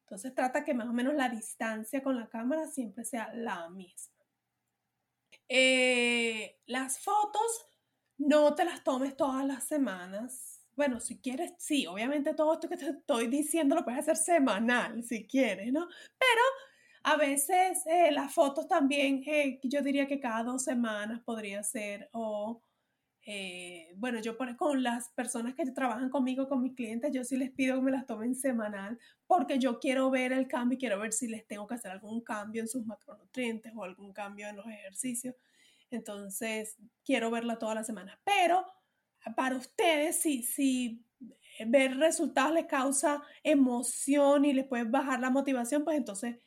Entonces 0.01 0.35
trata 0.35 0.63
que 0.63 0.75
más 0.75 0.87
o 0.87 0.93
menos 0.93 1.15
la 1.15 1.29
distancia 1.29 2.03
con 2.03 2.15
la 2.15 2.29
cámara 2.29 2.67
siempre 2.67 3.03
sea 3.05 3.33
la 3.33 3.69
misma. 3.71 4.13
Eh, 5.49 6.59
las 6.67 6.99
fotos 6.99 7.67
no 8.19 8.53
te 8.53 8.65
las 8.65 8.83
tomes 8.83 9.17
todas 9.17 9.43
las 9.43 9.63
semanas. 9.63 10.63
Bueno, 10.75 10.99
si 10.99 11.19
quieres, 11.19 11.53
sí, 11.57 11.87
obviamente 11.87 12.35
todo 12.35 12.53
esto 12.53 12.69
que 12.69 12.77
te 12.77 12.87
estoy 12.87 13.27
diciendo 13.27 13.73
lo 13.73 13.83
puedes 13.83 14.01
hacer 14.01 14.17
semanal, 14.17 15.03
si 15.03 15.25
quieres, 15.25 15.73
¿no? 15.73 15.87
Pero 16.19 16.41
a 17.07 17.17
veces 17.17 17.85
eh, 17.85 18.11
las 18.11 18.33
fotos 18.33 18.67
también, 18.67 19.21
eh, 19.27 19.59
yo 19.61 19.83
diría 19.83 20.07
que 20.07 20.19
cada 20.19 20.41
dos 20.43 20.63
semanas 20.63 21.21
podría 21.23 21.61
ser, 21.61 22.09
o 22.13 22.63
eh, 23.27 23.93
bueno, 23.95 24.19
yo 24.21 24.35
con 24.57 24.81
las 24.81 25.09
personas 25.09 25.53
que 25.53 25.65
trabajan 25.67 26.09
conmigo, 26.09 26.49
con 26.49 26.63
mis 26.63 26.73
clientes, 26.73 27.11
yo 27.13 27.23
sí 27.23 27.37
les 27.37 27.51
pido 27.51 27.75
que 27.75 27.83
me 27.83 27.91
las 27.91 28.07
tomen 28.07 28.33
semanal, 28.33 28.97
porque 29.27 29.59
yo 29.59 29.79
quiero 29.79 30.09
ver 30.09 30.33
el 30.33 30.47
cambio 30.47 30.77
y 30.77 30.79
quiero 30.79 30.99
ver 30.99 31.13
si 31.13 31.27
les 31.27 31.45
tengo 31.45 31.67
que 31.67 31.75
hacer 31.75 31.91
algún 31.91 32.21
cambio 32.21 32.63
en 32.63 32.67
sus 32.67 32.83
macronutrientes 32.87 33.71
o 33.75 33.83
algún 33.83 34.11
cambio 34.11 34.47
en 34.47 34.55
los 34.55 34.65
ejercicios. 34.65 35.35
Entonces, 35.91 36.75
quiero 37.03 37.29
verla 37.29 37.59
todas 37.59 37.75
las 37.75 37.85
semanas. 37.85 38.17
Pero 38.23 38.65
para 39.35 39.57
ustedes, 39.57 40.19
si, 40.19 40.41
si 40.41 41.05
ver 41.67 41.97
resultados 41.97 42.53
les 42.55 42.65
causa 42.65 43.21
emoción 43.43 44.43
y 44.43 44.53
les 44.53 44.65
puede 44.65 44.85
bajar 44.85 45.19
la 45.19 45.29
motivación, 45.29 45.83
pues 45.83 45.97
entonces 45.97 46.37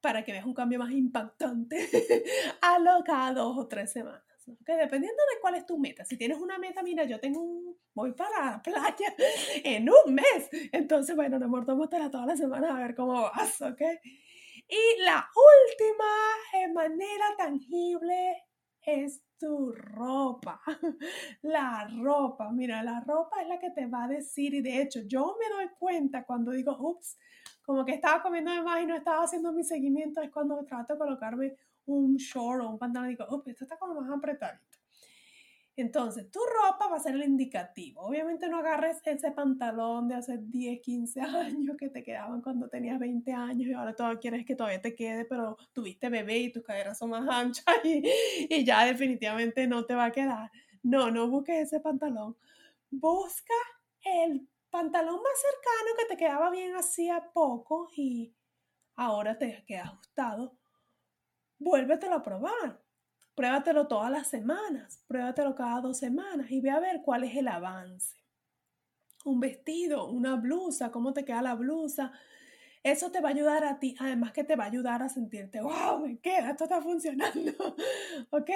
para 0.00 0.24
que 0.24 0.32
veas 0.32 0.46
un 0.46 0.54
cambio 0.54 0.78
más 0.78 0.92
impactante 0.92 1.88
a 2.62 2.78
lo 2.78 3.02
cada 3.04 3.32
dos 3.34 3.56
o 3.58 3.68
tres 3.68 3.92
semanas. 3.92 4.22
¿okay? 4.60 4.76
Dependiendo 4.76 5.22
de 5.34 5.40
cuál 5.40 5.54
es 5.56 5.66
tu 5.66 5.78
meta. 5.78 6.04
Si 6.04 6.16
tienes 6.16 6.38
una 6.38 6.58
meta, 6.58 6.82
mira, 6.82 7.04
yo 7.04 7.20
tengo 7.20 7.40
un, 7.40 7.76
voy 7.94 8.12
para 8.12 8.52
la 8.52 8.62
playa 8.62 9.14
en 9.64 9.88
un 9.88 10.14
mes. 10.14 10.48
Entonces, 10.72 11.14
bueno, 11.14 11.38
nos 11.38 11.48
mordamos 11.48 11.88
toda 11.88 12.26
la 12.26 12.36
semana 12.36 12.76
a 12.76 12.80
ver 12.80 12.94
cómo 12.94 13.22
vas, 13.22 13.60
¿ok? 13.62 13.82
Y 14.68 15.02
la 15.02 15.28
última 15.34 16.72
manera 16.72 17.24
tangible 17.36 18.44
es 18.82 19.22
tu 19.38 19.72
ropa. 19.72 20.60
La 21.42 21.88
ropa, 22.02 22.50
mira, 22.52 22.82
la 22.82 23.00
ropa 23.00 23.40
es 23.42 23.48
la 23.48 23.58
que 23.58 23.70
te 23.70 23.86
va 23.86 24.04
a 24.04 24.08
decir 24.08 24.54
y 24.54 24.60
de 24.60 24.82
hecho 24.82 25.00
yo 25.06 25.36
me 25.40 25.48
doy 25.54 25.70
cuenta 25.78 26.24
cuando 26.24 26.52
digo, 26.52 26.76
ups, 26.78 27.18
como 27.70 27.84
que 27.84 27.92
estaba 27.92 28.20
comiendo 28.20 28.50
de 28.50 28.62
más 28.62 28.82
y 28.82 28.86
no 28.86 28.96
estaba 28.96 29.22
haciendo 29.22 29.52
mi 29.52 29.62
seguimiento, 29.62 30.20
es 30.20 30.32
cuando 30.32 30.64
trato 30.64 30.94
de 30.94 30.98
colocarme 30.98 31.54
un 31.86 32.16
short 32.16 32.64
o 32.64 32.68
un 32.68 32.80
pantalón 32.80 33.10
y 33.10 33.12
digo, 33.12 33.26
oh, 33.28 33.44
esto 33.46 33.62
está 33.62 33.78
como 33.78 34.00
más 34.00 34.10
apretadito. 34.10 34.76
Entonces, 35.76 36.28
tu 36.32 36.40
ropa 36.40 36.88
va 36.88 36.96
a 36.96 36.98
ser 36.98 37.14
el 37.14 37.22
indicativo. 37.22 38.00
Obviamente 38.00 38.48
no 38.48 38.58
agarres 38.58 39.00
ese 39.04 39.30
pantalón 39.30 40.08
de 40.08 40.16
hace 40.16 40.38
10, 40.38 40.80
15 40.80 41.20
años 41.20 41.76
que 41.78 41.90
te 41.90 42.02
quedaban 42.02 42.42
cuando 42.42 42.68
tenías 42.68 42.98
20 42.98 43.32
años 43.32 43.68
y 43.68 43.72
ahora 43.72 43.94
todavía 43.94 44.18
quieres 44.18 44.44
que 44.44 44.56
todavía 44.56 44.82
te 44.82 44.96
quede, 44.96 45.24
pero 45.24 45.56
tuviste 45.72 46.08
bebé 46.08 46.38
y 46.38 46.52
tus 46.52 46.64
caderas 46.64 46.98
son 46.98 47.10
más 47.10 47.22
anchas 47.30 47.64
y, 47.84 48.02
y 48.50 48.64
ya 48.64 48.84
definitivamente 48.84 49.68
no 49.68 49.86
te 49.86 49.94
va 49.94 50.06
a 50.06 50.10
quedar. 50.10 50.50
No, 50.82 51.12
no 51.12 51.28
busques 51.28 51.68
ese 51.68 51.78
pantalón. 51.78 52.36
Busca 52.90 53.54
el 54.02 54.48
pantalón 54.70 55.16
más 55.16 55.40
cercano 55.40 55.96
que 55.98 56.06
te 56.06 56.16
quedaba 56.16 56.50
bien 56.50 56.76
hacía 56.76 57.30
poco 57.32 57.88
y 57.96 58.34
ahora 58.96 59.38
te 59.38 59.64
queda 59.66 59.84
ajustado, 59.84 60.56
vuélvetelo 61.58 62.16
a 62.16 62.22
probar. 62.22 62.82
Pruébatelo 63.34 63.86
todas 63.88 64.10
las 64.10 64.28
semanas, 64.28 65.02
pruébatelo 65.06 65.54
cada 65.54 65.80
dos 65.80 65.98
semanas 65.98 66.50
y 66.50 66.60
ve 66.60 66.70
a 66.70 66.80
ver 66.80 67.00
cuál 67.02 67.24
es 67.24 67.34
el 67.36 67.48
avance. 67.48 68.16
Un 69.24 69.40
vestido, 69.40 70.10
una 70.10 70.36
blusa, 70.36 70.90
cómo 70.90 71.14
te 71.14 71.24
queda 71.24 71.40
la 71.40 71.54
blusa. 71.54 72.12
Eso 72.82 73.10
te 73.10 73.20
va 73.20 73.28
a 73.28 73.32
ayudar 73.32 73.64
a 73.64 73.78
ti, 73.78 73.94
además 73.98 74.32
que 74.32 74.44
te 74.44 74.56
va 74.56 74.64
a 74.64 74.66
ayudar 74.66 75.02
a 75.02 75.08
sentirte, 75.08 75.60
wow, 75.60 76.00
me 76.00 76.18
queda, 76.18 76.50
esto 76.50 76.64
está 76.64 76.82
funcionando. 76.82 77.52
¿Ok? 78.30 78.50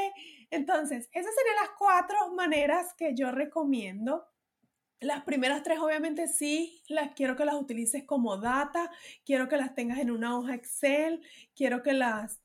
Entonces, 0.50 1.09
esas 1.12 1.35
serían 1.35 1.56
las 1.62 1.71
cuatro 1.78 2.35
maneras 2.35 2.94
que 2.94 3.14
yo 3.14 3.30
recomiendo 3.30 4.26
las 5.00 5.24
primeras 5.24 5.62
tres 5.62 5.78
obviamente 5.80 6.28
sí, 6.28 6.82
las 6.88 7.12
quiero 7.14 7.36
que 7.36 7.44
las 7.44 7.54
utilices 7.56 8.04
como 8.04 8.36
data, 8.36 8.90
quiero 9.24 9.48
que 9.48 9.56
las 9.56 9.74
tengas 9.74 9.98
en 9.98 10.10
una 10.10 10.36
hoja 10.36 10.54
Excel, 10.54 11.20
quiero 11.54 11.82
que 11.82 11.92
las, 11.92 12.42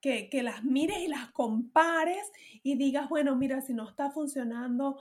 que, 0.00 0.28
que 0.30 0.42
las 0.42 0.64
mires 0.64 0.98
y 0.98 1.08
las 1.08 1.30
compares 1.32 2.30
y 2.62 2.76
digas, 2.76 3.08
bueno, 3.08 3.36
mira, 3.36 3.60
si 3.60 3.74
no 3.74 3.88
está 3.88 4.10
funcionando, 4.10 4.98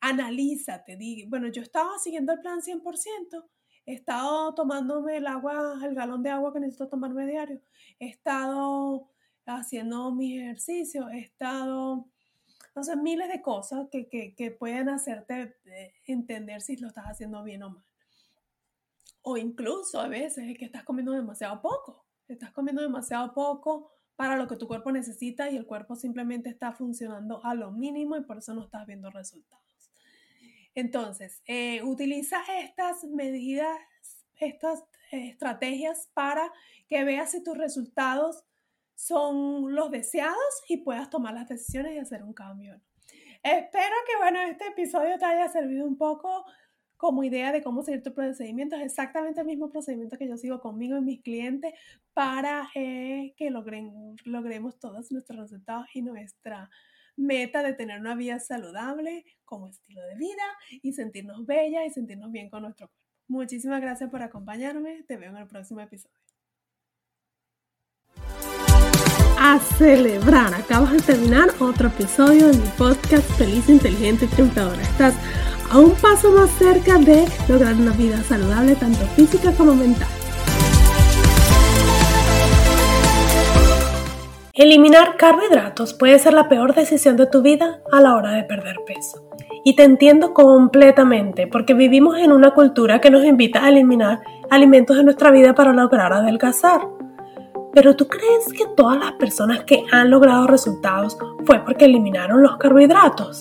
analízate. 0.00 0.98
bueno, 1.28 1.48
yo 1.48 1.62
estaba 1.62 1.98
siguiendo 1.98 2.32
el 2.32 2.40
plan 2.40 2.60
100%, 2.62 3.44
he 3.86 3.94
estado 3.94 4.54
tomándome 4.54 5.18
el 5.18 5.26
agua, 5.26 5.78
el 5.84 5.94
galón 5.94 6.22
de 6.22 6.30
agua 6.30 6.52
que 6.52 6.60
necesito 6.60 6.88
tomarme 6.88 7.26
diario, 7.26 7.60
he 7.98 8.08
estado 8.08 9.10
haciendo 9.46 10.12
mi 10.12 10.38
ejercicio, 10.38 11.08
he 11.10 11.20
estado 11.20 12.08
entonces, 12.70 12.96
miles 12.96 13.28
de 13.28 13.42
cosas 13.42 13.88
que, 13.90 14.08
que, 14.08 14.50
pueden 14.52 14.88
hacerte 14.88 15.56
eh, 15.64 15.92
entender 16.06 16.62
si 16.62 16.76
lo 16.76 16.86
estás 16.86 17.06
haciendo 17.06 17.42
bien 17.42 17.64
o 17.64 17.70
mal. 17.70 17.84
O 19.22 19.36
incluso 19.36 20.00
a 20.00 20.06
veces 20.06 20.48
es 20.48 20.56
que 20.56 20.66
estás 20.66 20.84
comiendo 20.84 21.10
demasiado 21.10 21.60
poco. 21.60 22.06
Estás 22.28 22.52
comiendo 22.52 22.80
demasiado 22.80 23.34
poco 23.34 23.90
para 24.14 24.36
lo 24.36 24.46
que 24.46 24.54
tu 24.54 24.68
cuerpo 24.68 24.92
necesita 24.92 25.50
y 25.50 25.56
el 25.56 25.66
cuerpo 25.66 25.96
simplemente 25.96 26.48
está 26.48 26.72
funcionando 26.72 27.44
a 27.44 27.54
lo 27.54 27.72
mínimo 27.72 28.16
y 28.16 28.22
por 28.22 28.38
eso 28.38 28.54
no 28.54 28.62
estás 28.62 28.86
viendo 28.86 29.10
resultados. 29.10 29.90
Entonces, 30.76 31.42
eh, 31.46 31.82
utiliza 31.82 32.40
estas 32.60 33.02
medidas, 33.02 33.76
estas 34.38 34.84
estrategias 35.10 36.08
para 36.14 36.52
que 36.86 37.02
veas 37.02 37.32
si 37.32 37.42
tus 37.42 37.58
resultados 37.58 38.44
son 39.00 39.74
los 39.74 39.90
deseados 39.90 40.36
y 40.68 40.76
puedas 40.76 41.08
tomar 41.08 41.32
las 41.32 41.48
decisiones 41.48 41.94
y 41.94 41.98
hacer 41.98 42.22
un 42.22 42.34
cambio. 42.34 42.78
Espero 43.42 43.94
que, 44.06 44.16
bueno, 44.18 44.42
este 44.42 44.66
episodio 44.66 45.18
te 45.18 45.24
haya 45.24 45.48
servido 45.48 45.86
un 45.86 45.96
poco 45.96 46.44
como 46.98 47.24
idea 47.24 47.50
de 47.50 47.62
cómo 47.62 47.82
seguir 47.82 48.02
tu 48.02 48.12
procedimiento. 48.12 48.76
Es 48.76 48.82
exactamente 48.82 49.40
el 49.40 49.46
mismo 49.46 49.70
procedimiento 49.70 50.18
que 50.18 50.28
yo 50.28 50.36
sigo 50.36 50.60
conmigo 50.60 50.98
y 50.98 51.00
mis 51.00 51.22
clientes 51.22 51.72
para 52.12 52.68
eh, 52.74 53.32
que 53.38 53.50
logren, 53.50 54.16
logremos 54.24 54.78
todos 54.78 55.10
nuestros 55.10 55.38
resultados 55.38 55.86
y 55.94 56.02
nuestra 56.02 56.68
meta 57.16 57.62
de 57.62 57.72
tener 57.72 58.00
una 58.00 58.14
vida 58.14 58.38
saludable 58.38 59.24
como 59.46 59.68
estilo 59.68 60.02
de 60.02 60.16
vida 60.16 60.44
y 60.82 60.92
sentirnos 60.92 61.46
bellas 61.46 61.86
y 61.86 61.90
sentirnos 61.90 62.30
bien 62.30 62.50
con 62.50 62.62
nuestro 62.64 62.88
cuerpo. 62.88 63.06
Muchísimas 63.28 63.80
gracias 63.80 64.10
por 64.10 64.22
acompañarme. 64.22 65.04
Te 65.04 65.16
veo 65.16 65.30
en 65.30 65.38
el 65.38 65.46
próximo 65.46 65.80
episodio. 65.80 66.29
A 69.40 69.58
celebrar. 69.58 70.52
Acabas 70.52 70.92
de 70.92 71.00
terminar 71.00 71.48
otro 71.60 71.88
episodio 71.88 72.48
de 72.48 72.58
mi 72.58 72.66
podcast 72.76 73.28
Feliz, 73.38 73.70
Inteligente 73.70 74.26
y 74.26 74.28
Triunfadora. 74.28 74.82
Estás 74.82 75.14
a 75.70 75.78
un 75.78 75.92
paso 75.92 76.30
más 76.32 76.50
cerca 76.50 76.98
de 76.98 77.24
lograr 77.48 77.74
una 77.74 77.92
vida 77.92 78.22
saludable, 78.22 78.74
tanto 78.74 79.02
física 79.16 79.52
como 79.52 79.74
mental. 79.74 80.08
Eliminar 84.52 85.16
carbohidratos 85.16 85.94
puede 85.94 86.18
ser 86.18 86.34
la 86.34 86.50
peor 86.50 86.74
decisión 86.74 87.16
de 87.16 87.26
tu 87.26 87.40
vida 87.40 87.80
a 87.90 88.02
la 88.02 88.16
hora 88.16 88.32
de 88.32 88.42
perder 88.42 88.76
peso. 88.86 89.26
Y 89.64 89.74
te 89.74 89.84
entiendo 89.84 90.34
completamente, 90.34 91.46
porque 91.46 91.72
vivimos 91.72 92.18
en 92.18 92.32
una 92.32 92.50
cultura 92.50 93.00
que 93.00 93.10
nos 93.10 93.24
invita 93.24 93.64
a 93.64 93.70
eliminar 93.70 94.20
alimentos 94.50 94.98
de 94.98 95.04
nuestra 95.04 95.30
vida 95.30 95.54
para 95.54 95.72
lograr 95.72 96.12
adelgazar. 96.12 96.99
Pero 97.72 97.94
¿tú 97.94 98.08
crees 98.08 98.52
que 98.52 98.66
todas 98.76 98.98
las 98.98 99.12
personas 99.12 99.64
que 99.64 99.84
han 99.92 100.10
logrado 100.10 100.46
resultados 100.46 101.16
fue 101.44 101.64
porque 101.64 101.84
eliminaron 101.84 102.42
los 102.42 102.56
carbohidratos? 102.56 103.40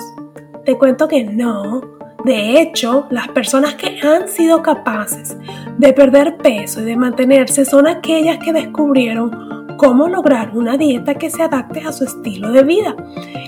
Te 0.65 0.77
cuento 0.77 1.07
que 1.07 1.23
no. 1.23 1.81
De 2.25 2.61
hecho, 2.61 3.07
las 3.09 3.29
personas 3.29 3.75
que 3.75 3.99
han 4.01 4.27
sido 4.27 4.61
capaces 4.61 5.35
de 5.77 5.93
perder 5.93 6.37
peso 6.37 6.81
y 6.81 6.85
de 6.85 6.97
mantenerse 6.97 7.65
son 7.65 7.87
aquellas 7.87 8.37
que 8.37 8.53
descubrieron 8.53 9.75
cómo 9.77 10.07
lograr 10.09 10.55
una 10.55 10.77
dieta 10.77 11.15
que 11.15 11.29
se 11.29 11.41
adapte 11.41 11.79
a 11.79 11.93
su 11.93 12.03
estilo 12.03 12.51
de 12.51 12.63
vida. 12.63 12.95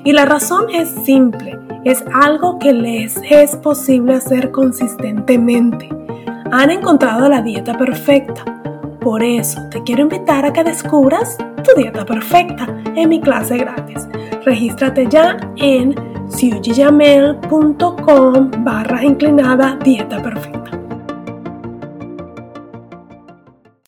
Y 0.04 0.14
la 0.14 0.26
razón 0.26 0.68
es 0.74 0.90
simple, 1.04 1.60
es 1.84 2.04
algo 2.14 2.58
que 2.58 2.74
les 2.74 3.18
es 3.30 3.56
posible 3.58 4.16
hacer 4.16 4.50
consistentemente. 4.52 5.90
Han 6.52 6.72
encontrado 6.72 7.28
la 7.30 7.42
dieta 7.42 7.78
perfecta 7.78 8.61
por 9.02 9.22
eso 9.24 9.60
te 9.70 9.84
quiero 9.84 10.04
invitar 10.04 10.46
a 10.46 10.54
que 10.54 10.64
descubras 10.64 11.36
tu 11.38 11.74
dieta 11.76 12.06
perfecta 12.06 12.68
en 12.96 13.10
mi 13.10 13.20
clase 13.20 13.58
gratis. 13.58 14.08
Regístrate 14.46 15.08
ya 15.10 15.36
en 15.58 15.94
siujiyamel.com 16.30 18.52
barra 18.64 19.04
inclinada 19.04 19.78
dieta 19.84 20.22
perfecta. 20.22 20.81